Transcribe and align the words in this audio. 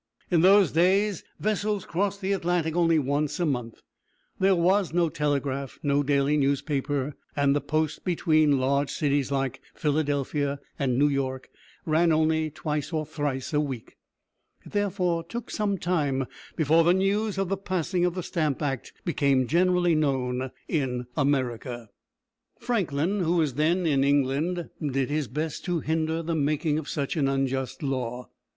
In 0.31 0.41
those 0.41 0.71
days, 0.71 1.23
vessels 1.39 1.85
crossed 1.85 2.21
the 2.21 2.31
Atlantic 2.31 2.75
only 2.75 2.97
once 2.97 3.39
a 3.39 3.45
month. 3.45 3.81
There 4.39 4.55
was 4.55 4.91
no 4.93 5.09
telegraph, 5.09 5.77
no 5.83 6.01
daily 6.01 6.37
newspapers, 6.37 7.13
and 7.35 7.55
the 7.55 7.61
post 7.61 8.03
between 8.03 8.57
large 8.59 8.89
cities 8.89 9.29
like 9.31 9.61
Philadelphia 9.75 10.59
and 10.79 10.97
New 10.97 11.07
York 11.07 11.51
ran 11.85 12.11
only 12.11 12.49
twice 12.49 12.91
or 12.91 13.05
thrice 13.05 13.53
a 13.53 13.59
week. 13.59 13.95
It 14.65 14.71
therefore 14.71 15.23
took 15.23 15.51
some 15.51 15.77
time 15.77 16.25
before 16.55 16.83
the 16.83 16.95
news 16.95 17.37
of 17.37 17.49
the 17.49 17.55
passing 17.57 18.03
of 18.03 18.15
the 18.15 18.23
Stamp 18.23 18.59
Act 18.63 18.93
became 19.05 19.45
generally 19.45 19.93
known 19.93 20.49
in 20.67 21.05
America. 21.15 21.89
Franklin, 22.59 23.19
who 23.19 23.35
was 23.35 23.53
then 23.53 23.85
in 23.85 24.03
England, 24.03 24.67
did 24.81 25.11
his 25.11 25.27
best 25.27 25.63
to 25.65 25.79
hinder 25.81 26.23
the 26.23 26.33
making 26.33 26.79
of 26.79 26.89
such 26.89 27.15
an 27.15 27.27
unjust 27.27 27.83
law. 27.83 28.27